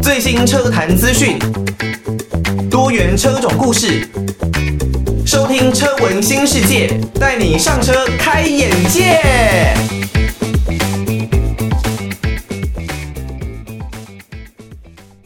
[0.00, 1.38] 最新车坛资讯，
[2.70, 4.08] 多元车种故事，
[5.26, 9.20] 收听车闻新世界，带你上车开眼界。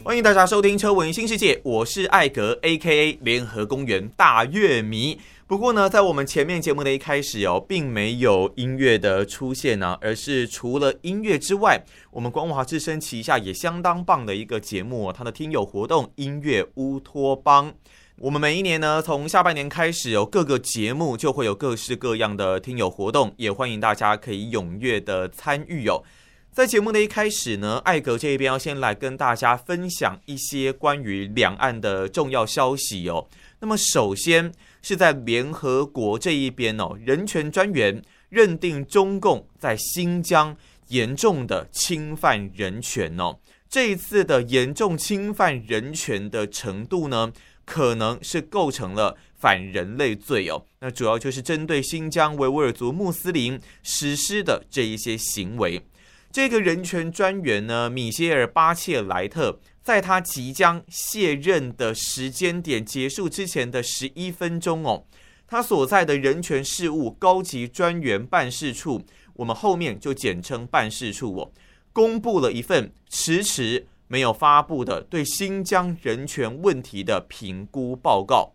[0.03, 3.19] 欢迎大家收听车闻新世界，我是艾格 （A.K.A.
[3.21, 5.19] 联合公园大乐迷）。
[5.47, 11.81] 不过呢，在我们前面节目的一开始哦，并没有音乐的出现呢，而是除了音乐之外，
[12.11, 17.73] 我们光华之声旗下也相当棒的一个节目哦，它的听友活动音乐乌托邦。
[18.17, 26.03] 我们每一年呢，从下半年开始有各个节目就会有各式各样的听友活动，也欢迎大家可以踊跃的参与哦。
[26.51, 33.27] 在节目的一开始呢，艾格这一边要先来跟大家分享一些关于两岸的重要消息哦。
[33.59, 34.53] 那么首先。
[34.79, 40.55] 是在联合国这一边哦，人权专员认定中共在新疆
[40.87, 43.37] 严重的侵犯人权哦。
[43.67, 47.33] 这一次的严重侵犯人权的程度呢，
[47.65, 50.63] 可能是构成了反人类罪哦。
[50.79, 55.83] 那主要就是针对新疆维吾尔族穆斯林实施的这一些行为。
[56.31, 59.59] 这个人权专员呢，米歇尔·巴切莱特。
[59.81, 65.05] 在他即将卸任的时间点结束之前的十一分钟哦，
[65.47, 69.01] 他所在的人权事务高级专员办事处，
[69.35, 71.51] 我们后面就简称办事处哦，
[71.93, 78.51] 公布了一份迟迟没有发布的对新疆人权问题的评估报告。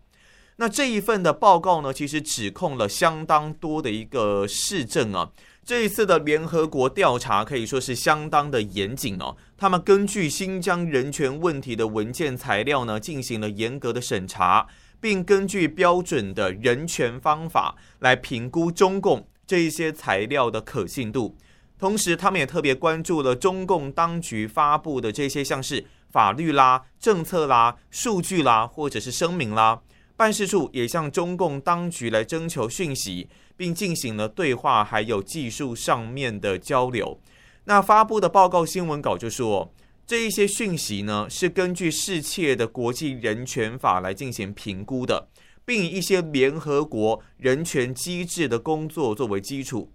[0.57, 5.31] 那这一份的报告呢，其实指控了相当多的一个事证啊。
[5.65, 9.37] 这一次的联合国调查可以说是相当的严谨哦。
[9.57, 14.67] 他们根据新疆人权问题的文件材料呢，进行了严格的审查，
[14.99, 21.37] 并根据标准的人权方法来评估中共这一些材料的可信度。
[21.79, 29.81] 同时，他们也特别关注了中共当局发布的这些像是法律啦、政策啦、数据啦，或者是声明啦。
[30.23, 33.27] 办事处也向中共当局来征求讯息。
[33.55, 37.19] 并进行了对话，还有技术上面的交流。
[37.65, 39.71] 那发布的报告新闻稿就说，
[40.07, 45.27] 这一些讯息呢是根据世切的国际人权法来进行评估的，
[45.63, 49.91] 并以一些联合国人权机制的工作作为基础。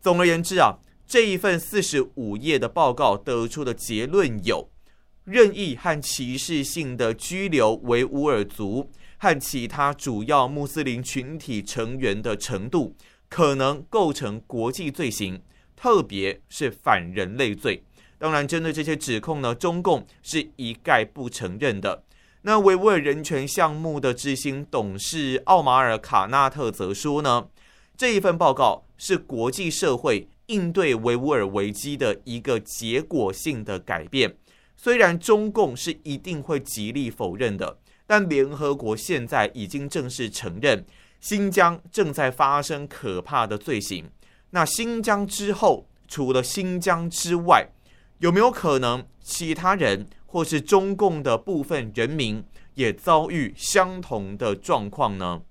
[0.00, 4.68] 总而言之啊，这一份四十五页的报告得出的结论有：
[5.22, 8.90] 任意和歧视性的拘留维吾尔族。
[9.18, 12.94] 和其他主要穆斯林群体成员的程度，
[13.28, 15.42] 可能构成国际罪行，
[15.76, 17.82] 特别是反人类罪。
[18.16, 22.04] 当然，针对这些指控呢，中共是一概不承认的。
[22.42, 27.48] 那维吾尔人权项目的执行董事奥马尔·卡纳特则说呢，
[27.96, 34.36] 这一份报告是国际社会应对维吾尔危机的一个结果性的改变。
[34.76, 37.78] 虽然中共是一定会极力否认的。
[38.08, 40.86] 但联合国现在已经正式承认，
[41.20, 44.10] 新疆正在发生可怕的罪行。
[44.50, 47.68] 那新疆之后，除了新疆之外，
[48.20, 52.42] 有没有可能其他人或是中共的部分人民
[52.76, 55.42] 也遭遇相同的状况呢？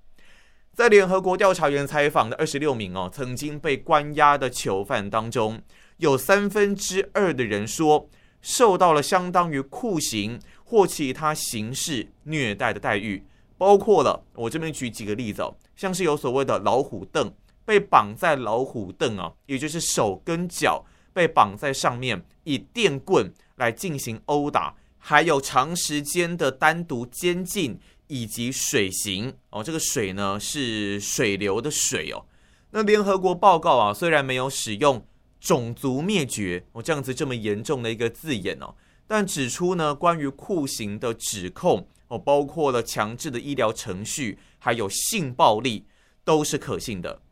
[0.74, 5.62] 在联合国调查员采访的二十六名哦，曾经被关押的囚犯当中，
[5.98, 8.10] 有三分之二的人说
[8.42, 10.40] 受到了相当于酷刑。
[10.68, 13.24] 或其他形式虐待的待遇，
[13.56, 17.32] 包括了我这边举几个例子哦，像是有所谓的老虎凳，
[17.64, 20.84] 被绑在老虎凳啊，也就是手跟脚
[21.14, 32.26] 被绑在上面，以电棍来进行殴打，还有长时间的单独监禁以及水刑哦，这个水呢是水流的水哦。
[32.72, 35.02] 那联合国报告啊，虽然没有使用
[35.40, 38.74] 种族灭绝哦这样子这么严重的一个字眼哦。
[39.08, 45.86] 但指出呢，关于酷刑的指控哦，包括了强制的医疗程序，还有性暴力，
[46.24, 47.22] 都是可信的。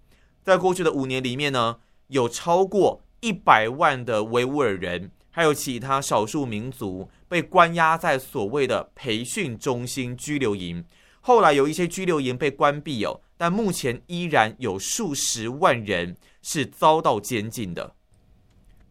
[0.43, 1.77] 在过去的五年里面呢，
[2.09, 10.85] 有超过一百万的维吾尔人，还有其他少数民族被关押在所谓的培训中心拘留营。
[11.21, 17.96] 后来有一些拘留营被关闭哦，但目前依然有数十万人是遭到监禁的。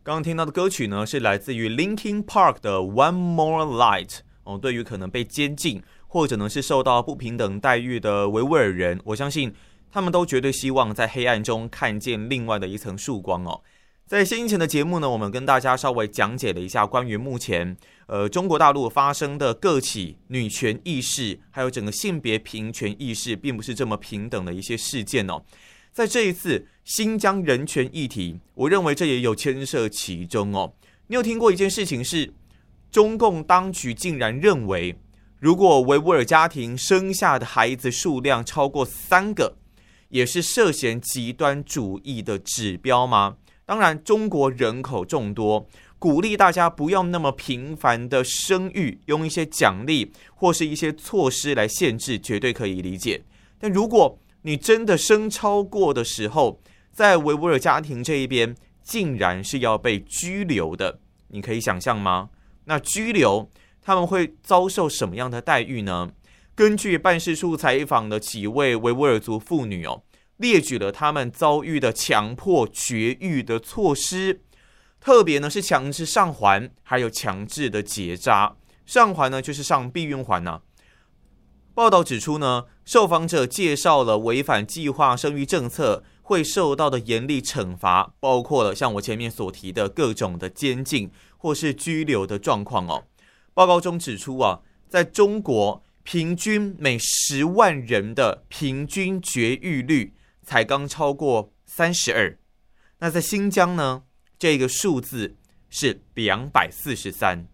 [0.06, 4.20] 刚刚听到的歌曲呢，是来自于 Linkin Park 的 One More Light。
[4.44, 9.52] 哦，对于可能被监禁或者呢是受到不平等待遇的维吾尔人，我相信
[9.92, 13.60] 他们都绝对希望在黑暗中看见另外的一层曙光哦。
[14.06, 17.76] 在先前的节目呢，我们跟大家稍微讲解了一下关于目前
[18.06, 25.42] 呃中国大陆发生的各起女权意识，还有整个性别平权意识并不是这么平等的一些事件哦。
[25.96, 30.74] 在这一次新疆人权议题，我认为这也有牵涉其中哦。
[31.08, 32.34] 你有听过一件事情是，
[32.92, 34.94] 中共当局竟然认为，
[35.40, 39.56] 如果维吾尔家庭生下的孩子数量超过三个，
[40.10, 43.38] 也是涉嫌极端主义的指标吗？
[43.66, 45.66] 当然，中国人口众多，
[45.98, 53.24] 鼓励大家不要那么频繁的生育，用一些奖励或是一些措施来限制，绝对可以理解。
[53.58, 56.62] 但如果你真的生超过的时候，
[56.92, 61.00] 在维吾尔家庭这一边，竟然是要被拘留的，
[61.30, 62.30] 你可以想象吗？
[62.66, 63.50] 那拘留
[63.82, 66.12] 他们会遭受什么样的待遇呢？
[66.54, 70.04] 根据办事处采访的几位维吾尔族妇女哦，
[70.38, 74.42] 列举了他们遭遇的强迫绝育的措施，
[75.02, 78.56] 特别呢是强制上环，还有强制的结扎。
[78.86, 80.62] 上环呢就是上避孕环呢、
[81.74, 93.06] 报道指出呢，受访者介绍了违反计划生育政策会受到的严厉惩罚，包括了像我前面所提的各种的监禁或是拘留的状况哦。
[93.56, 102.38] 报告中指出啊，在中国平均每十万人的平均绝育率才刚超过三十二，
[103.00, 104.04] 那在新疆呢，
[104.38, 105.36] 这个数字
[105.70, 107.48] 是两百四十三。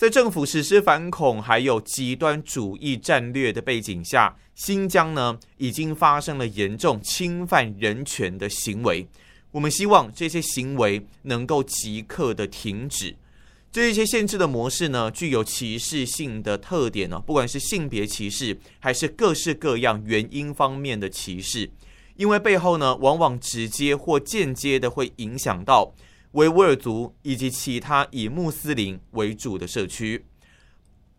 [0.00, 9.06] 在政府实施反恐还有极端主义战略的背景下，新疆呢已经发生了严重侵犯人权的行为。
[9.50, 13.14] 我们希望这些行为能够即刻的停止。
[13.70, 21.70] 这一些限制的模式呢，具有歧视性的特点呢，不管是性别歧视还是各式各样原因方面的歧视，
[22.16, 25.92] 因为背后呢往往直接或间接的会影响到。
[26.32, 30.26] 维吾尔族以及其他以穆斯林为主的社区，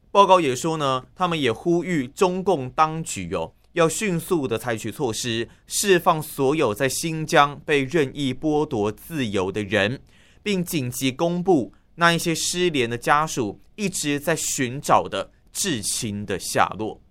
[0.09, 10.01] 报告也说呢，他们也呼吁中共当局哦，要迅速的采取措施，释放所有在新疆被任意剥夺自由的人，
[10.41, 17.01] 并紧急公布那一些失联的家属一直在寻找的至亲的下落。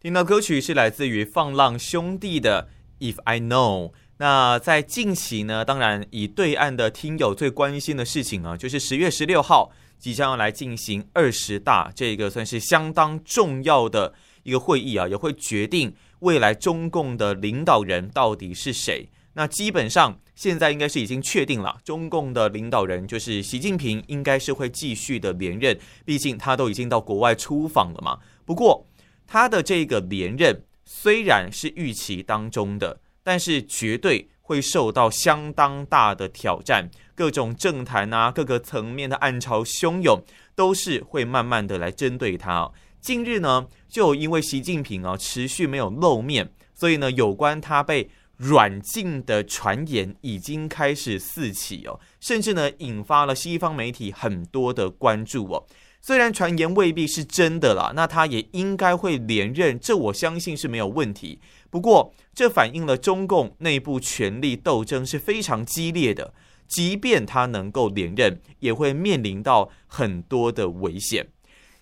[0.00, 2.70] 听到歌曲是来自于放浪兄弟的
[3.12, 3.90] 《If I Know》。
[4.18, 19.06] 那在近期呢，当然以对岸的听友最关心的事情啊，就是十月十六号即将要来进行二十大，这个算是相当重要的一个会议啊，也会决定未来中共的领导人到底是谁。
[19.34, 28.18] 那基本上现在应该是已经确定了，中共的领导人就是习近平，应该是会继续的连任，毕竟他都已经到国外出访了嘛。
[28.46, 28.86] 不过
[29.26, 33.00] 他的这个连任虽然是预期当中的。
[33.26, 40.22] 但是绝对会受到相当大的挑战，各种政坛啊，各个层面的暗潮汹涌，
[40.54, 42.70] 都是会慢慢的来针对他。
[43.00, 55.66] 近日呢，就因为习近平啊持续没有露面，所以呢，有关他被软禁的传言已经开始四起哦，甚至呢，引发了西方媒体很多的关注哦。
[56.00, 61.40] 虽然传言未必是真的啦，那他也应该会连任，这我相信是没有问题。
[61.76, 66.32] 不过，这反映了中共内部权力斗争是非常激烈的，
[66.66, 71.28] 即便他能够连任，也会面临到很多的危险。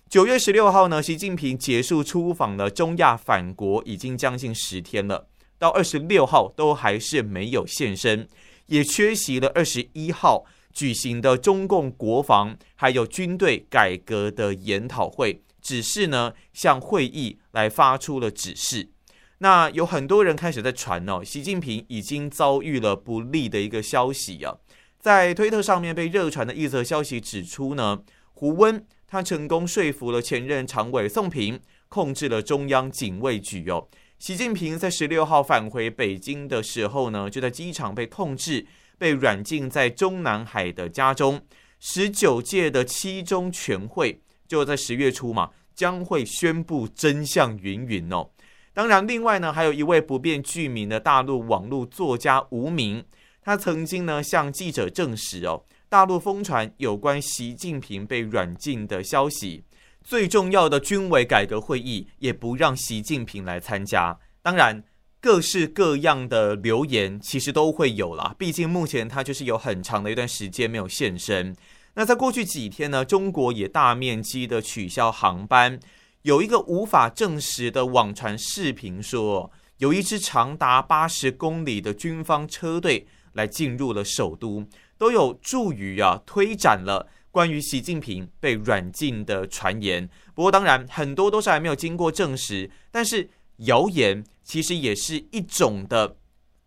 [0.09, 5.27] 九月十六号呢，习近平结束出访了中亚返国，已经将近十天了，
[5.57, 8.27] 到二十六号都还是没有现身，
[8.65, 10.43] 也缺席了二十一号。
[10.73, 18.89] 举行的中共国防还有军队改革的研讨会，只是呢向会议来发出了指示。
[19.39, 24.55] 那有很多人开始在传哦，习近平已经遭遇了不利的一个消息啊。
[24.99, 28.01] 在推特上面被热传的一则消息指出呢，
[28.33, 33.87] 胡温他成功说服了前任常委宋平，控制了中央警卫局哦。
[34.17, 38.65] 习近平在十六号返回北京的时候呢，就在机场被控制。
[38.97, 41.41] 被软禁在中南海的家中，
[41.81, 48.29] 十九届的七中全会就在十月初嘛，将会宣布真相云云哦。
[48.75, 53.03] 当然，另外呢，还有一位不便具名的大陆网络作家吴明，
[53.41, 59.63] 他曾经呢向记者证实哦，大陆疯传有关习近平被软禁的消息，
[60.03, 64.19] 最重要的军委改革会议也不让习近平来参加。
[64.43, 64.83] 当然。
[65.21, 71.55] 各式各样的流言其实都会有啦，毕竟目前他就是有很长的一段时间没有现身。
[71.95, 75.79] 那在过去几天呢，中国也大面积的取消航班。
[76.25, 84.65] 有一个无法证实的网传视频说，有一支长达八十公里的军方车队来进入了首都，
[84.97, 90.09] 都有助于啊推展了关于习近平被软禁的传言。
[90.33, 93.29] 不过当然很多都是还没有经过证实，但是。
[93.59, 96.17] 谣言其实也是一种的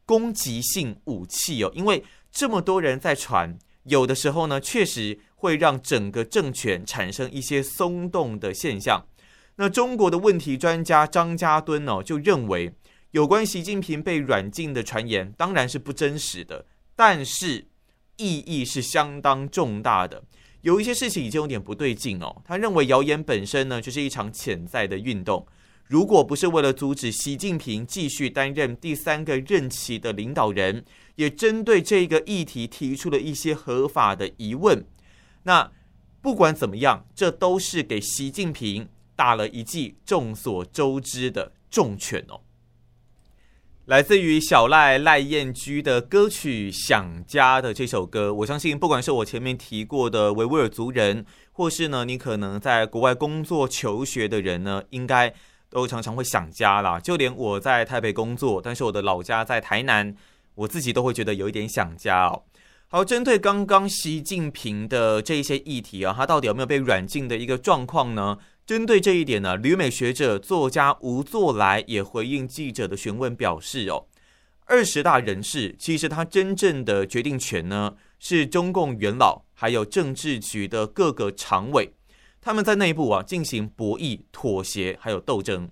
[0.07, 9.05] 攻击性武器哦，因为这么多人在传，有的时候呢，确实会让整个政权产生一些松动的现象。
[9.61, 12.73] 那中国的问题专家张家敦哦，就认为
[13.11, 17.67] 有关习近平被软禁的传言当然是不真实的，但是
[18.19, 20.23] 意义是相当重大的。
[20.61, 22.41] 有一些事情已经有点不对劲哦。
[22.45, 25.45] 他认为谣言本身呢，就是一场潜在的运动。
[25.87, 30.85] 如果不是为了阻止习近平继续担任第三个任期的领导人，
[31.17, 34.85] 也针对这个议题提出了一些合法的疑问，
[35.43, 35.73] 那
[36.21, 38.89] 不管怎么样，这都是给习近平。
[39.19, 42.39] 打了一记众所周知的重拳哦，
[43.87, 55.35] 来自于小赖赖燕居的歌曲《想家》的这首歌，我相信不管是我前面提过的维吾尔族人，或是呢你可能在国外工作求学的人呢，应该
[55.69, 57.01] 都常常会想家啦。
[57.01, 60.15] 就连我在台北工作，但是我的老家在台南，
[60.55, 62.45] 我自己都会觉得有一点想家哦。
[62.87, 68.39] 好，针对刚刚习近平的这一些议题啊，他到底有没有被软禁的一个状况呢？
[68.69, 74.05] 针对这一点呢，旅美学者作家吴作来也回应记者的询问，表示：“哦，
[74.67, 81.95] 二十大人事其实他真正的决定权呢，是中共元老还有政治局的各个常委，
[82.43, 85.71] 他们在内部啊进行博弈、妥协还有斗争。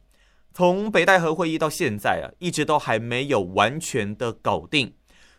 [0.54, 4.90] 从北戴河会议到现在啊，一直都还没有完全的搞定。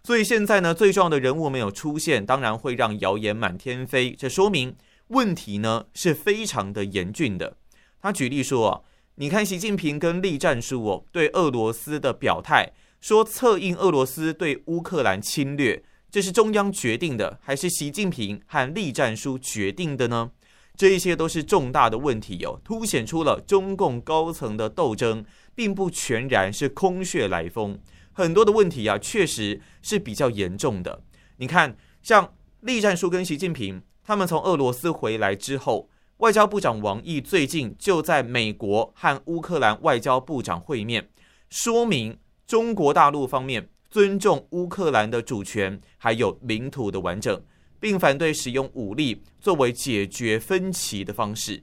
[0.04, 4.12] 所以现在呢，最重要的人物没有出现，当然会让谣言满天飞。
[4.12, 4.76] 这说明。”
[5.08, 7.58] 问题呢是非常的严峻的。
[8.02, 8.82] 他举例说啊，
[9.16, 20.32] 你看习近平跟栗战书哦对俄罗斯的表态，说策应俄罗斯对乌克兰侵略，这是中央决定的，还是习近平和栗战书决定的呢？
[20.76, 27.80] 这一些都是重大的问题哦，凸显出了中共高层的斗争，并不全然是空穴来风。
[28.14, 31.02] 很多的问题啊，确实是比较严重的。
[31.38, 33.82] 你看，像栗战书跟习近平。
[34.08, 41.10] 他们从俄罗斯回来之后，外交部长王毅最近就在美国和乌克兰外交部长会面，
[41.50, 47.44] 说明中国大陆方面尊重乌克兰的主权还有领土的完整，
[47.82, 51.62] 并反对使用武力作为解决分歧的方式。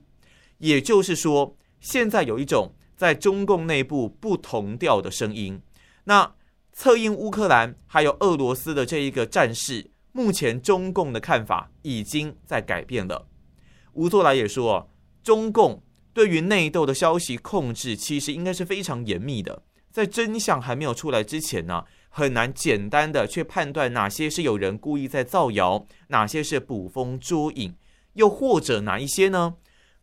[0.59, 5.59] 也就是说，现在有一种在中共内部不同调的声音。
[6.03, 6.35] 那
[6.71, 9.89] 策应乌克兰还有俄罗斯的这一个战事。
[10.15, 13.27] 目前中共的看法已经在改变了。
[13.91, 14.89] 吴作来也说，
[15.21, 27.75] 中共对于内斗的消息控制其实应该是非常严密的，在真相还没有出来之前呢，很难简单的去判断哪些是有人故意在造谣，哪些是捕风捉影，
[28.13, 29.55] 又或者哪一些呢，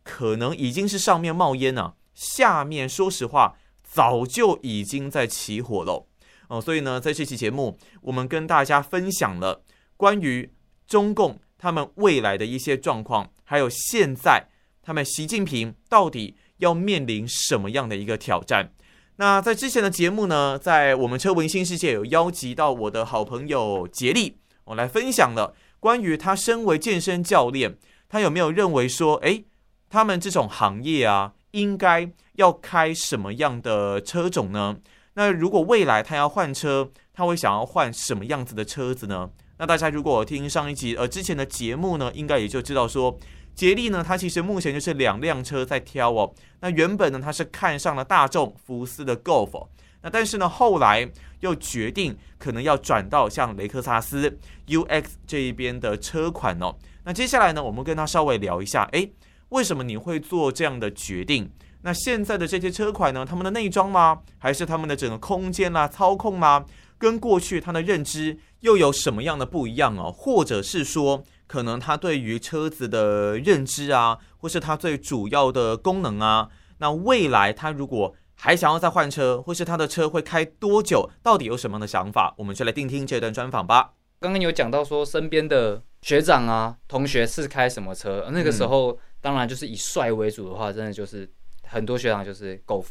[0.03, 6.05] 可能已经是上面冒烟了，下面说实话早就已经在起火了。
[6.49, 9.63] 哦，所以呢，在这期节目，我们跟大家分享了。
[10.03, 10.51] 关于
[10.85, 14.47] 中共他们未来的一些状况，还有现在
[14.81, 18.73] 他们习近平到底要面临什么样的一个挑战？
[19.15, 27.77] 那在之前的节目呢，在我们车闻新世界有邀集到我的好朋友杰利，我来分享了关于他身为健身教练，
[28.09, 29.45] 他有没有认为说，诶，
[29.89, 34.79] 他们这种行业啊，应该要开什么样的车种呢？
[35.13, 39.29] 那如果未来他要换车，他会想要换什么样子的车子呢？
[39.63, 43.17] 那大家如果听上一集呃之前的节目呢，应该也就知道说，
[43.55, 46.33] 杰利呢他其实目前就是两辆车在挑哦。
[46.59, 49.67] 那原本呢他是看上了大众福斯的 Golf，
[50.01, 56.75] 那但是呢后来又决定可能要转到像雷克萨斯 UX 这一边的车款哦。
[57.05, 59.13] 那接下来呢我们跟他稍微聊一下，诶，
[59.47, 61.49] 为什么你会做这样的决定？
[61.83, 64.23] 那现在的这些车款呢，他们的内装吗？
[64.37, 66.65] 还是他们的整个空间啦、操控吗？
[66.97, 70.09] 跟过去他的认知又有什么样的不一样哦？
[70.09, 82.33] 或者是说，可能他对于车子的认知啊，或是他最主要的功能啊，那未来他如果还想要再换车，或是他的车会开多久，到底有什么样的想法？
[82.37, 83.91] 我们就来听听这段专访吧。
[84.21, 88.29] 刚刚有讲到说，身边的学长啊、同学是开什么车？
[88.31, 91.29] 那个时候当然就是以帅为主的话，真的就是
[91.67, 92.85] 很多学长就是 Golf。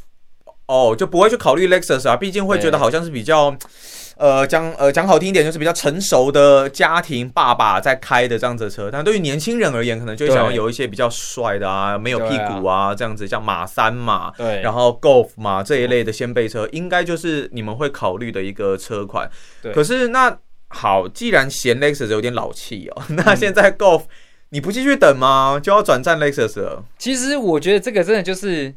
[0.67, 3.55] 哦，就不会去考虑 Lexus 啊，毕竟会觉得好像是比较，
[4.17, 8.89] 呃，讲呃讲好听一点，就是比较成熟的家庭爸爸在开的这样子的车。
[8.91, 19.29] 但对于年轻人而言，可能就想要有一些比较帅的啊，没有屁股啊这样子，像马三嘛，对，然后 Golf 嘛这一类的掀背车，应该就是你们会考虑的一个车款。
[19.61, 19.73] 对。
[19.73, 20.39] 可是那
[20.69, 24.09] 好，既然嫌 Lexus 有点老气哦， 那现在 Golf、嗯、
[24.51, 25.61] 你不继续等吗？
[25.63, 26.85] 就要转战 Lexus 了？
[26.97, 28.73] 其实我觉得这个真的就是。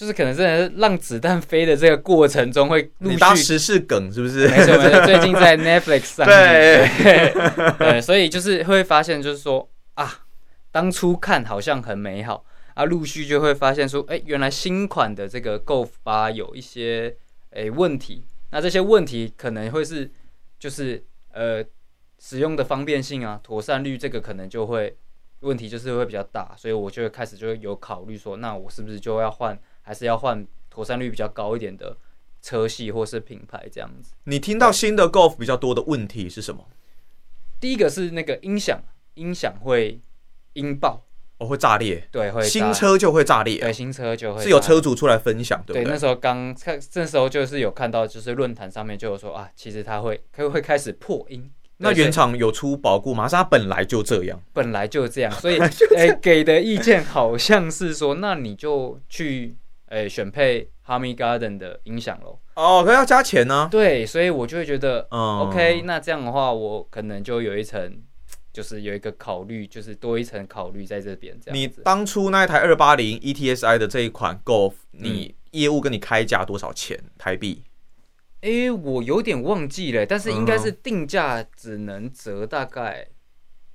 [0.00, 4.48] 就是可能真的是让子弹飞的这个过程中会陆续，你当时事梗是不是？
[4.48, 10.20] 没错没错，最近在 Netflix 上对对， 对，所以就是会发现，就是说啊，
[10.72, 12.42] 当初看好像很美好
[12.72, 17.14] 啊，陆续就会发现说，哎、欸，原来新款的这个 Golf 八有一些
[17.50, 20.10] 哎、欸、问题，那这些问题可能会是
[20.58, 21.04] 就是
[21.34, 21.62] 呃
[22.18, 24.96] 使用的方便性啊，妥善率这个可能就会。
[25.42, 31.96] 问题就是会比较大，所以我就会开始就有考虑说，那我是不是就要换，还是要换妥善率比较高一点的
[32.42, 34.12] 车系或是品牌这样子？
[34.24, 36.66] 你听到新的 Golf 比较多的问题是什么？
[37.60, 38.80] 第一个是那个音响，
[39.14, 40.00] 音响会
[40.54, 41.02] 音爆，
[41.38, 45.84] 哦，会炸裂，对，会新车就会炸裂，对，新车就会是有车主出来分享，对不对？
[45.84, 51.50] 对，那时候刚看，这时候就是有看到，就是论坛上面就有说啊，其实它会，会会开始破音。
[51.82, 53.26] 那原厂有出保固吗？
[53.28, 59.56] 是它本来就这样，本来就这样，所以诶、欸、给的意见好像是说，那你就去
[59.90, 62.38] 诶、欸、选配 Harmy Garden 的音响喽。
[62.54, 63.68] 哦，可要加钱呢、啊。
[63.70, 68.00] 对，所以我就会觉得，嗯，OK，那这样的话，我可能就有一层，
[68.52, 71.38] 就是有一个考虑，就是多一层考虑在这边。
[71.40, 77.64] 这样，你当初那一台二八零 ETSI 的这一款 Golf，你业务跟你开价多少钱台币？
[78.42, 83.08] 哎、欸，我有点忘记了，但是应该是定价只能折大概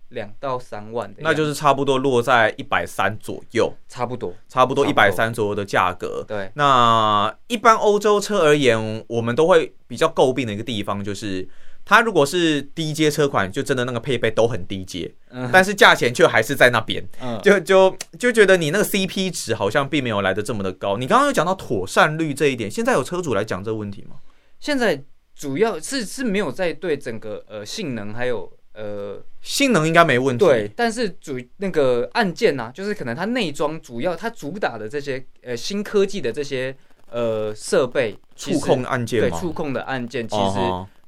[0.09, 6.23] 两到三万的，那就是差不多落在一百三左右，差不多，差不多一百三左右的价格。
[6.27, 11.47] 对，那一般欧洲车而言，我们都会比较诟病的一个地方就是，
[11.83, 20.97] 它如果是低阶车款，就真的那个配备都很低阶，嗯，但是价钱却还是在那边，嗯，就就就觉得你那个 CP 值好像并没有来的这么的高。
[20.97, 24.17] 你刚刚有讲到妥善率这一点，现在有车主来讲这个问题吗？
[24.59, 25.03] 现在
[25.35, 36.75] 主要是是没有在对整个呃性能还有呃性能应该没问题，对，但是主那个按键呐，就是可能它内装主要它主打的这些呃新科技的这些
[37.09, 40.59] 呃设备触控按键，对，触控的按键其实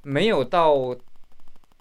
[0.04, 0.96] 没有到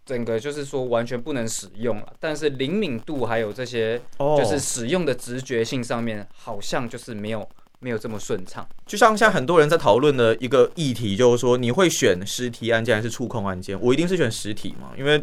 [0.05, 7.49] 整个就是说完全不能使用了，但是灵敏度还有这些就是使用的直觉性上面好像就是没有。
[7.79, 13.79] 没有这么顺畅，就像现在很多人在讨论的一个议题，就是说你会选实体按键还是触控按键？
[13.83, 15.23] 我一定是选实体嘛，因为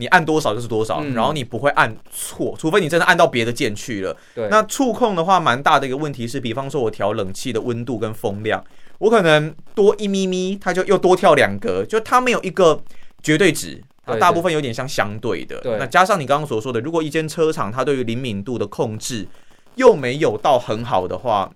[0.00, 4.16] 你按多少就是多少，然后你不会按错，除非你真的按到别的键去了。
[4.34, 8.64] 对，那触控的话，蛮大的一个问题是，比方说我调冷气的温度跟风量，
[8.98, 12.80] 我可能多一咪咪，它就又多跳两格，就它没有一个
[13.22, 15.60] 绝对值，啊大部分有点像相对的。
[15.78, 19.28] 那加上你刚刚所说的，如果一间车厂它对于灵敏度的控制
[19.74, 21.50] 又没有到很好的话。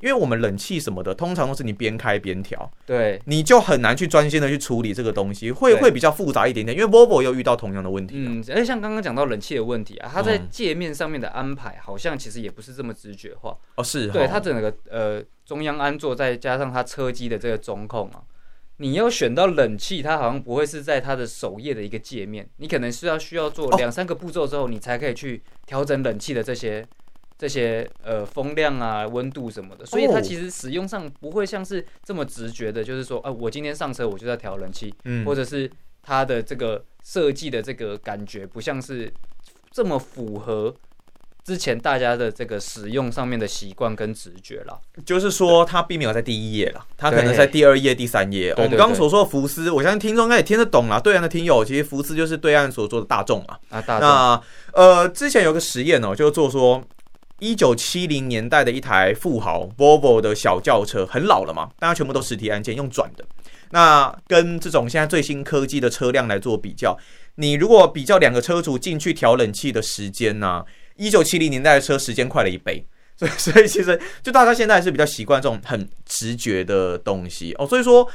[0.00, 6.76] 因为我们冷气什么的，通常都是你边开边调，对，你就很难去专心的去处理这个东西，会会比较复杂一点点。
[6.76, 13.56] 因为 Volvo 又遇到同样的问题，嗯，而且像刚刚讲到冷气的问题啊，它在界面上面的安排好像其实也不是这么直觉化。
[13.76, 18.20] 哦，是对它整个呃中央安座，再加上它车机的这个中控啊，
[18.76, 26.86] 你要选到冷气，它好像不会是在它的首页的一个界面，你可能是要需要做两三个步骤之后，你才可以去调整冷气的这些。
[27.38, 35.70] 这些呃风量啊、温度什么的，所以它其实使用上不会像是这么直觉的，就是说，啊，我今天上车我就在调冷气，嗯，或者是
[36.02, 39.12] 它的这个设计的这个感觉不像是
[39.70, 40.74] 这么符合
[41.44, 44.80] 之前大家的这个使用上面的习惯跟直觉了。
[45.04, 48.54] 就是说，它并没有在第一页了，它可能在第二页、第三页。
[48.56, 50.98] 我们刚刚所说的福斯，我相信听众应该也听得懂了。
[50.98, 53.58] 对岸的听友，其实福斯就是对岸所做的大众嘛。
[53.68, 54.08] 啊，大众。
[54.08, 56.82] 那呃，之前有个实验哦，就做说。
[57.38, 63.24] 一九七零年代的一台富豪 Volvo 的小轿车，很老了嘛，大家全部都实体按键用转的。
[63.70, 66.96] 那跟这种现在最新科技的车辆来做比较，
[67.34, 70.64] 你如果比较两个车主进去调冷气的时间呢、啊，
[70.96, 72.86] 一九七零年代的车时间快了一倍。
[73.18, 77.66] 所以，所以其实就大家现在是比较习惯这种很直觉的东西哦。
[77.66, 78.06] 所以说，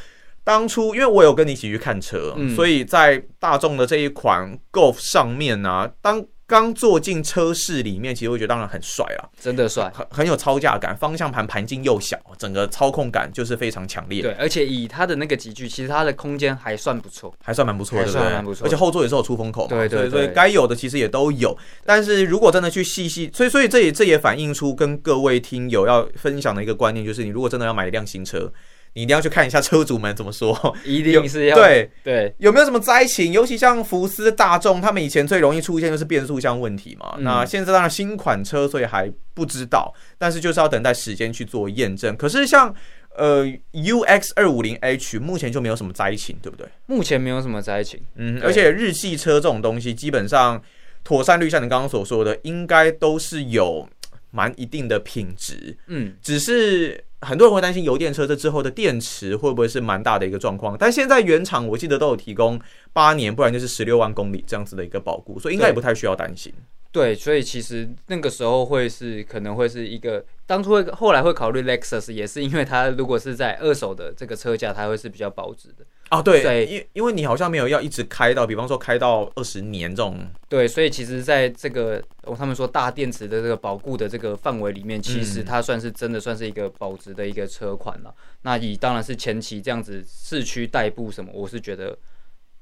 [0.43, 10.93] 当初因为我有跟你一起去看车，嗯、所以在大众的这一款 Golf 上面呢、啊，当刚坐进车室里面，其实我觉得当然很帅啊，真的帅，很很有操驾感。
[10.93, 14.21] 方向盘盘径又小，整个操控感就是非常强烈。
[14.21, 18.67] 对，而且以它的那个级距，其实它的空间还算不错，还算蛮不错的，还算蛮不错。
[18.67, 21.57] 而且后座也是有出风口嘛，对对对，该有的其实也都有。
[21.85, 28.51] 但是如果真的去细细，所以所以这也这也反映出跟各位听友要分享的一个观念，就是你如果真的要买一辆新车。
[28.93, 33.31] 你一定要去看一下车主们怎么说， 一定是要对对，有没有什么灾情？
[33.31, 37.13] 尤其像福斯、大众，他们以前最容易出现就是变速箱问题嘛。
[37.17, 42.17] 嗯、那现在当然新款车，所以还不知道，但是就是要等待时间去做验证。
[42.17, 42.75] 可是像
[43.15, 46.67] 呃 UX 二五零 H，目前就没有什么灾情，对不对？
[46.85, 50.61] 目前没有什么灾情，嗯，而且日系车这种东西，基本上
[51.05, 53.87] 妥善率像你刚刚所说的，应该都是有
[54.31, 57.05] 蛮一定的品质，嗯，只是。
[57.21, 60.75] 很多人会担心油电车这之后的电池会不会是蛮大的一个状况。
[60.77, 62.59] 但现在原厂我记得都有提供
[62.93, 66.53] 八年，不然就是十六万公里这样子的一个保固，所以应该也不太需要担心。
[66.91, 75.85] 对，所以其实那个时候会是可能会是一个当初会后来会考虑 Lexus，也是因为它如果是在二手的这个车价，它会是比较保值的。
[76.11, 80.19] 啊，对，因因为你好像没有要一直开到，比方说开到二十年这种。
[80.49, 82.03] 对，所以其实在这个
[82.37, 88.09] 他们说大电池的这个保固的这个范围里面，其实它算是真的算是一个保值的一个车款了。
[88.09, 91.97] 嗯、那以当然是前期这样子市区代步什么，我是觉得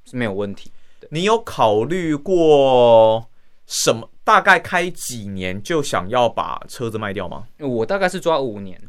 [0.06, 0.72] 是没有问题。
[1.10, 3.28] 你有考虑过
[3.66, 4.08] 什么？
[4.24, 7.48] 大概开几年就想要把车子卖掉吗？
[7.58, 8.80] 我大概是抓五年。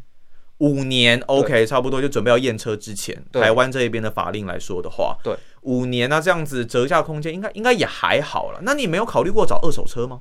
[0.61, 8.61] 五年，OK，差不多就准备要验车之前，台湾这一边的法令来说的话，对，五年那这样子折价空间应该应该也还好了。
[8.63, 10.21] 那你没有考虑过找二手车吗？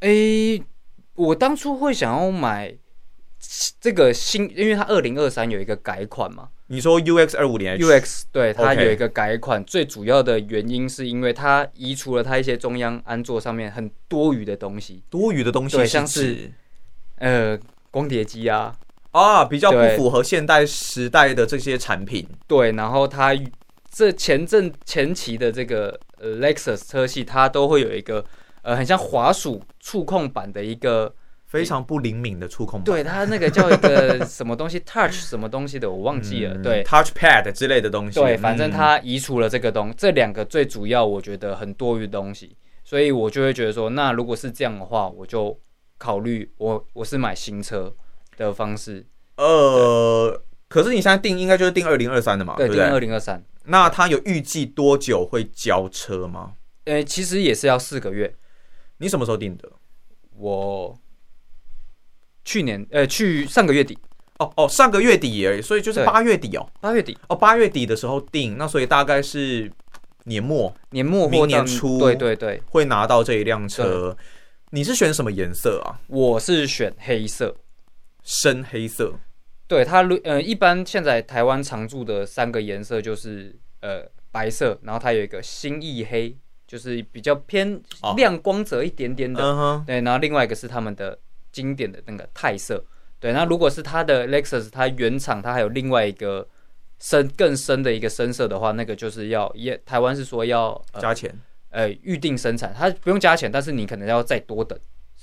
[0.00, 0.64] 诶、欸，
[1.14, 2.74] 我当初会想要买
[3.78, 6.48] 这个新，因为它二零二三有一个改款嘛。
[6.68, 16.50] 你说 UX 二五零 UX 对，它有一个改款.最主要的原因是因为它移除了它一些中央安座上面很多余的东西，多余的东西，对，像是
[17.16, 17.58] 呃
[17.90, 18.74] 光碟机啊。
[19.14, 22.26] 啊，比较不符合现代时代的这些产品。
[22.48, 23.32] 对，然后它
[23.92, 28.24] 这前阵前期的这个呃 Lexus 车系，它都会有一个
[28.62, 31.14] 呃很像滑鼠触控板的一个
[31.46, 32.84] 非常不灵敏的触控板。
[32.84, 36.54] 对，它那个叫一个 什么东西 Touch 什么东西的，我忘记了。
[36.54, 38.18] 嗯、对，Touchpad 之类的东西。
[38.18, 45.56] 对，反正它移除了这个东，嗯、这两个最主要我觉得很多余的东西，所以我就会觉得说，那如果是这样的话，我就
[45.98, 47.94] 考虑我我是买新车。
[48.36, 52.54] 的方式，呃，可是你现在定应该就是定二零二三的嘛？
[52.56, 53.42] 对，定二零二三。
[53.64, 56.52] 那他有预计多久会交车吗？
[56.84, 58.34] 呃，其实也是要四个月。
[58.98, 59.68] 你什么时候定的？
[60.36, 60.98] 我
[62.44, 63.98] 去年，呃，去上个月底。
[64.38, 69.70] 哦哦，上个月底而已，所以就是八月底哦，八月底哦，八月底的时候定，那所以大概是
[70.24, 74.16] 年末，年末明年初，对对对，会拿到这一辆车。
[74.70, 76.00] 你是选什么颜色啊？
[76.08, 77.54] 我是选黑色。
[78.24, 79.14] 深黑色，
[79.68, 86.34] 对它，呃，一般现在台湾常驻的三个颜色就是呃白色，然后它有一个星意黑，
[86.66, 87.80] 就是比较偏
[88.16, 91.18] 亮光泽一点点的，哦、对，然后另外一个是他们的
[91.52, 92.82] 经典的那个钛色，
[93.20, 96.48] 对，那如果是它的 Lexus，它原厂它还有另外一个
[96.98, 101.30] 深更深的一个深色的话，那个就是要也台湾是说要、呃、加钱，
[101.68, 104.78] 呃，预定生产，它不用加钱，但是你可能要再多等。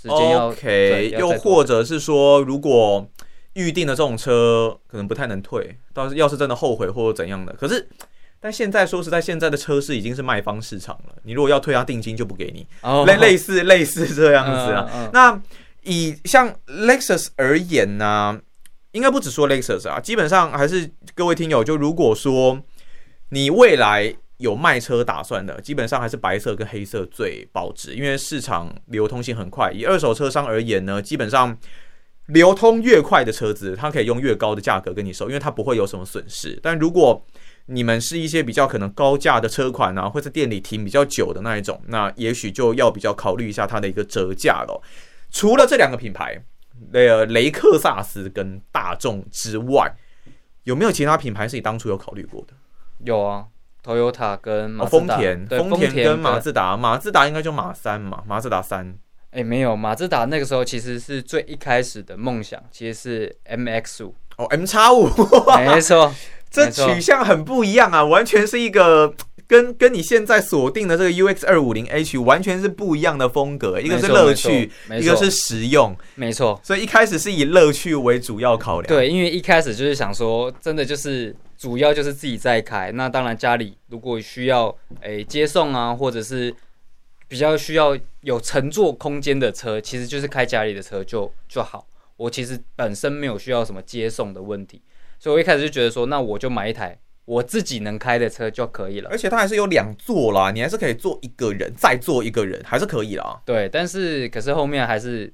[0.10, 3.08] OK，又或者是说，如果
[3.54, 7.88] 预定的这种车可能不太能退，倒是要是真的后悔或者怎样的，可是，
[8.40, 14.90] 但现在说实在，现在的车市已经是卖方市场了，你如果要退他定金就不给你，类、oh, 类似类似这样子啊。
[14.90, 15.10] Uh, uh, uh.
[15.14, 15.42] 那
[15.84, 18.40] 以像 Lexus 而言呢、啊，
[18.94, 22.62] 应该不只说 Lexus 啊，基本上还是各位听友，就如果说
[23.30, 24.16] 你未来。
[24.41, 29.71] 有卖车打算的，基本上还是白色跟黑色最保值，因为市场流通性很快。
[29.71, 31.56] 以二手车商而言呢，基本上
[32.27, 36.60] 流通越快的车子，它可以用越高的价格跟你收，因为它不会有什么损失。
[36.62, 37.23] 但如果
[37.67, 44.82] 你们是一些比较可能高价的车款啊，或者店里停比较久的那一种，那也许就要比较考虑一下它的一个折价了。
[45.30, 46.43] 除了这两个品牌，
[46.91, 49.93] 呃，雷克萨斯跟大众之外，
[50.63, 52.54] 有没有其他品牌是你当初有考虑过的？
[53.06, 53.45] 有啊。
[53.86, 58.96] Toyota 跟马丰田，丰田跟马自达，马自达应该就马三嘛，马自达三。
[59.32, 64.15] 哎，没有，马自达那个时候其实是最一开始的梦想，其实是 MX 五。
[64.38, 65.10] 哦，M 叉五，
[65.65, 66.13] 没错，
[66.52, 69.13] 这取向很不一样啊，完全是一个
[69.48, 81.34] 跟跟你现在锁定的这个 UX 二五零 H 完全是不一样的风格，一个是乐趣，一个是实用，没错，所以一开始是以乐趣为主要考量，对，因为一开始就是想说，真的就是。
[81.62, 86.52] 主要就是自己在开，那当然家里如果需要诶、欸、接送啊，或者是
[87.28, 91.86] 比较需要有乘坐空间的车，其实就是开家里的车就就好。
[92.17, 94.82] 我其实本身没有需要什么接送的问题，
[95.19, 99.10] 所以我一开始就觉得说，那我就买一台我自己能开的车就可以了。
[99.12, 103.39] 而且它还是有两座啦，你还是可以坐一个人，再坐一个人，还是可以啦。
[103.45, 105.32] 对，但是可是后面还是。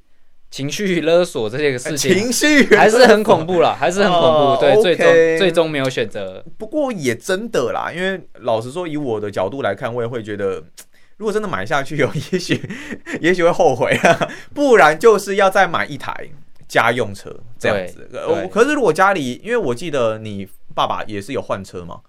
[0.50, 4.28] 情绪勒索这些个事情， 情绪还是很恐怖啦， 还是很恐怖。
[4.28, 6.44] 哦、对，okay 最终最终没有选择。
[6.58, 10.64] 不过也真的啦，因为老实说，以我的角度来看，我也会觉得，
[11.18, 12.62] 如果真的买下去，有也许
[13.22, 14.30] 也许会后悔啊。
[14.54, 16.14] 不然就是要再买一台
[16.68, 18.10] 家用车这样子。
[18.52, 22.00] 可是如果家里，因为我记得你爸爸也是有换车嘛。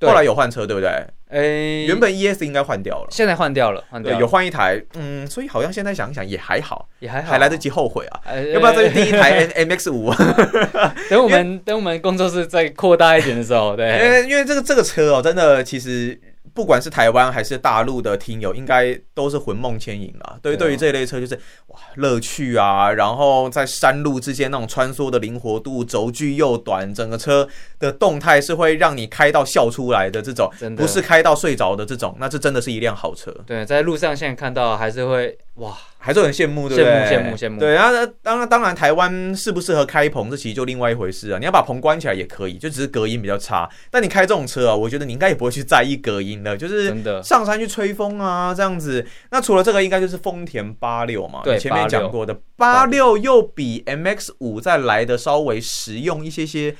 [0.00, 0.90] 后来有换车，对不对？
[1.28, 8.20] 哎，原本 ES 应该换掉了，现在换掉了，换掉了，有换一台，嗯，所以好像现在想想也还好，也还好，还来得及后悔啊，
[8.52, 10.12] 要不要这是第一台 MX 五？
[11.10, 16.18] 等我们等我们工作室再扩大一点的时候，对， 因为因为这个这个车哦，真的其实。
[16.56, 20.38] 不管是台湾还是大陆的听友，应该都是魂梦牵引啊。
[20.40, 27.46] 对于对于这一类车，就是哇乐趣啊，然后在山路之间那种穿梭的灵活度，轴距又短，整个车
[27.78, 33.30] 的动态是会让你开到笑出来的这种，不是开到睡着的这种，那这真的是一辆好车。
[33.46, 35.76] 对，在路上现在看到还是会哇。
[35.98, 36.92] 还是很羡慕，对不对？
[36.92, 37.58] 羡慕羡慕羡慕。
[37.58, 41.38] 对，然后当然当然，台湾适不适合开棚，这其实就另外一回事啊。
[41.40, 43.68] 你要把棚关起来也可以，就只是隔音比较差。
[43.90, 49.04] 但你开这种车啊，我觉得你应该也不会去在意隔音的，就是上山去吹风啊这样子。
[49.32, 56.76] 那除了这个，应该就是丰田八六嘛，对，前面讲过的八六又比 MX 五再来的稍微实用一些些。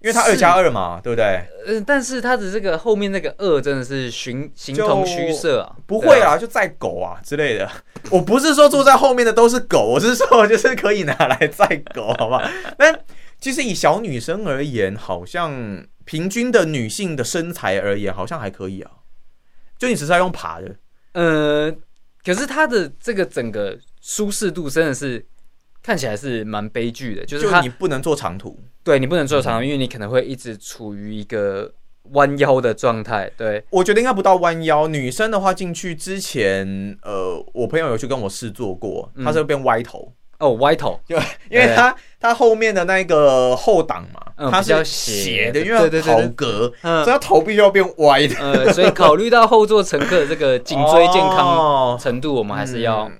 [0.00, 1.44] 因为它二加二嘛，对不对？
[1.66, 7.70] 嗯，但是它的这个后面那个二真的是形形同虚设啊，不会啊，就载狗啊之类的。
[8.10, 12.42] 我不是说坐在后面的都是狗，我是说就是可以拿来载狗，好不好？
[12.78, 12.98] 但
[13.38, 18.90] 其实以小女生而言，好像平均的女性的身材而言，好像还可以啊。
[19.78, 20.74] 就你只是要用爬的，
[21.12, 21.74] 呃，
[22.24, 25.24] 可是它的这个整个舒适度真的是
[25.82, 28.58] 看起来是蛮悲剧的，就是就你不能坐长途。
[28.82, 31.70] 对，你不能坐长途，因为你可能会一直处于一个
[32.12, 33.30] 弯腰的状态。
[33.36, 34.88] 对，我觉得应该不到弯腰。
[34.88, 40.12] 女生的话进去之前，呃，我朋友有去跟我试坐过，他是会变歪头。
[40.38, 41.18] 哦，歪头，对
[41.50, 48.34] 因为他他后面的那个后挡嘛，它是斜的，因为头格，所以他头必须要变歪的。
[48.38, 53.12] 呃，所以考虑到后座乘客的这个颈椎健康 程度，我们还是要，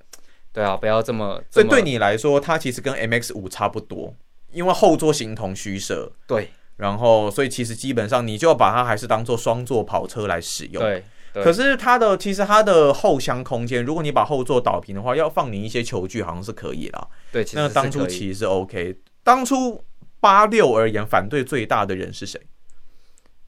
[0.53, 1.43] 对啊，不要这么。
[1.51, 4.15] 所以对你来说，它其实跟 MX 五差不多。
[4.53, 11.05] 因为后座形同虚设，对，然后所以其实基本上你就要把它还是当做双座跑车来使用，对。
[11.33, 17.09] 可是它的其实它的后箱空间，如果你把后座倒平的话，要放你一些球具好像是可以啦。
[17.31, 18.97] 对，那当初其实是 OK。
[19.23, 19.85] 当初
[20.19, 22.41] 八六而言，反对最大的人是谁？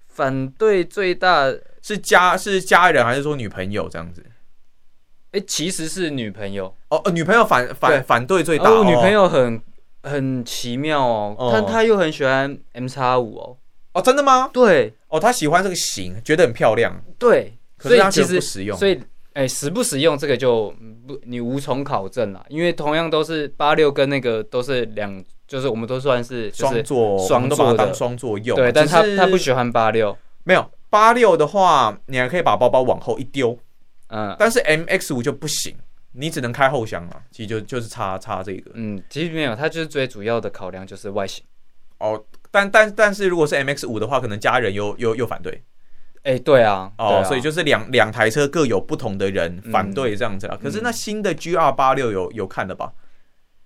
[0.07, 4.25] 反对最大是家是家人还是说女朋友这样子？
[5.33, 9.61] 哎，其实是女朋友哦，女朋友反反反对最大，哦女朋友很。
[10.05, 13.57] 很奇妙哦，但她又很喜欢 M 叉五哦，
[13.93, 14.51] 哦，真的吗？
[14.53, 17.01] 对，哦，她喜欢这个型，觉得很漂亮。
[17.21, 19.01] 对，可是她其实不实用，所以
[19.35, 20.75] 哎，实不实用这个就
[21.07, 28.57] 不你无从考证了，因为同样都是八六跟那个都是两，就是我们都算是双座，双座当双座用。
[28.57, 33.57] 对，但她她不喜欢八六，没有八六的话，你还可以把包包往后一丢，
[34.13, 35.77] 嗯，但是 MX 五就不行。
[36.15, 38.71] 你只能开后箱啊，其实就就是差差这个。
[38.75, 41.43] 嗯，其实没有，它就是最主要的考量就是外形。
[41.99, 45.63] 哦，但但但是如果是 MX 五的话，可能家人又又又反对。
[46.25, 50.59] 哎、欸，对啊，哦，啊、所以就是两两台车各有不同的人反对这样子啊。
[50.61, 52.93] 嗯、可是那新的 GR 八六有有看的吧？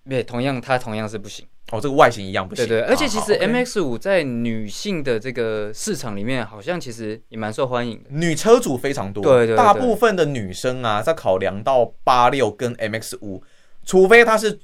[0.09, 1.44] 对，同样它同样是不行。
[1.72, 2.64] 哦，这个外形一样不行。
[2.66, 8.11] 对，对对，而且其实 MX 五在女性的这个市场里面，好像其实也蛮受欢迎的。
[8.11, 13.42] 女车主非常多，对，对对，大部分的女生啊，在考量到八六跟 MX 五，
[13.85, 14.59] 除非她是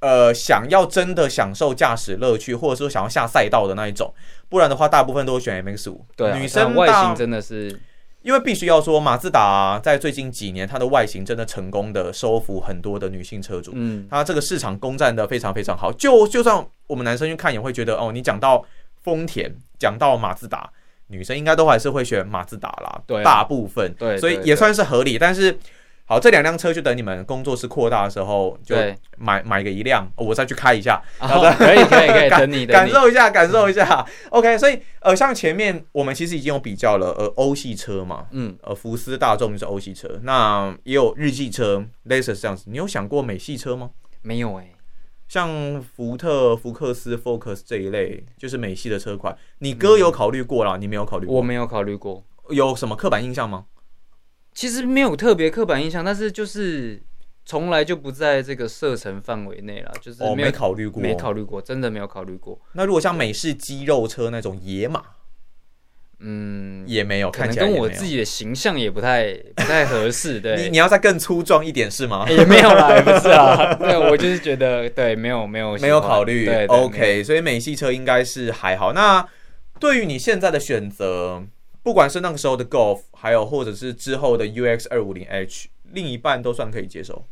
[0.00, 4.12] 呃想要真的享受驾驶乐趣，或者说想要下赛道的那一种，
[4.48, 6.04] 不然的话，大部分都会选 MX 五。
[6.16, 7.80] 对啊，女生外形真的是。
[8.22, 13.72] 因为必须要说，马自达在最近几年，它的外形真的成功的收服很多的女性车主。
[13.74, 15.92] 嗯，它这个市场攻占的非常非常好。
[15.92, 18.64] 就就算我们男生去看，也会觉得哦，你讲到
[19.02, 20.70] 丰田，讲到马自达，
[21.08, 23.02] 女生应该都还是会选马自达啦。
[23.06, 25.18] 对，大部分对，所以也算是合理。
[25.18, 25.58] 但是。
[26.04, 28.76] 好，这两辆车就等你们工作室扩大的时候，就
[29.16, 31.00] 买对买个一辆，我再去开一下。
[31.18, 34.04] 好的，可以可以可以， 等你感受一下，感受一下。
[34.30, 42.64] OK，所以呃，像前面我们其实已经有比较了，呃，欧系车嘛，嗯，呃，福斯、大众就是欧系车，那也有日系车，Lexus 这样子。
[42.66, 43.90] 你有想过美系车吗？
[44.20, 44.74] 没有哎、欸，
[45.28, 50.76] 像福特、福克斯、Focus 这一类，就是美系的车款，你哥有考虑过啦？
[50.76, 51.36] 嗯、你没有考虑过？
[51.36, 53.64] 我没有考虑过，有什么刻板印象吗？
[54.54, 57.00] 其实没有特别刻板印象，但是就是
[57.44, 62.60] 从来就不在这个射程范围内了，就是没，哦、没考虑过，没考虑过，真的没有考虑过。
[62.74, 65.02] 那如果像美式肌肉车那种野马，
[66.20, 70.38] 嗯，也没有，可能跟我自己的形象也不太不太合适。
[70.44, 72.24] 对，你你要再更粗壮一点是吗？
[72.30, 73.74] 也没有啦， 也不是啊。
[73.74, 76.44] 对，我就是觉得对，没有没有没有考虑。
[76.44, 78.92] 对，OK，所以美系车应该是还好。
[78.92, 79.26] 那
[79.80, 81.42] 对于你现在的选择？
[81.82, 87.24] 不管是那个时候的 Golf，还有或者是之后的 UX 二五零 H，另一半都算可以接受，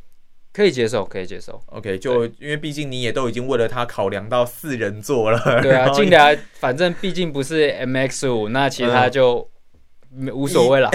[0.53, 1.63] 可以接受，可以接受。
[1.67, 5.63] OK，就因为毕竟你也都已经为了它考量到四人座了。
[5.63, 9.49] 对啊，进来，反正毕竟不是 MX 五，那其他就
[10.33, 10.91] 无所谓了，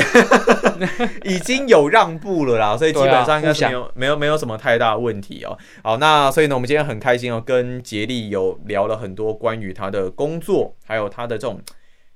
[1.24, 5.58] 已经有让步了啦，所以基本上应该是没有、啊、没有没有什么太大问题哦。
[5.82, 11.62] 好，那所以呢，我们今天很开心哦，跟杰利有聊了很多关于他的工作，还有他的这种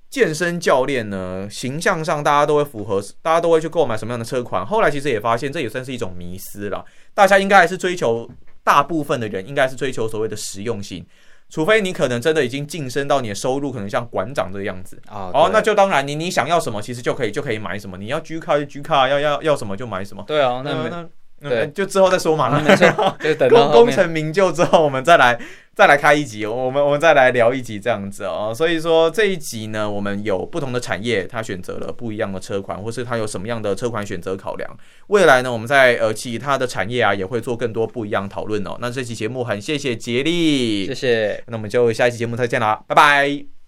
[0.10, 4.66] 健身教练呢，形象上大家都会符合，大家都会去购买什么样的车款。
[4.66, 8.30] 后来其实也发现，这也算是一种迷思了，大家应该还是追求，
[8.64, 11.06] 大部分的人应该是追求所谓的实用性。
[11.52, 20.24] 除非你可能真的已经晋升到你的收入可能像馆长这个样子啊，哦，那就当然你你想要什么其实就可以就可以买什么，你要 G 卡就 G 卡，要要要什么就买什么。
[20.28, 21.10] 对啊，那那
[21.42, 25.40] 那，那就之后再说嘛， 没错，就等到功成名就之后我们再来。
[25.76, 28.52] 再来开一集，我们我们再来聊一集这样子哦。
[28.54, 34.70] 所以说这一集呢，我们有不同的产业，他选择了不一样的车款，或是他有什么样的车款选择考量。
[35.08, 38.76] 未来呢，我们在呃其他的产业啊，也会做更多不一样讨论哦。
[38.82, 41.42] 那这期节目很谢谢杰力，谢谢。
[41.48, 43.59] 那我们就下一期节目再见啦，拜拜。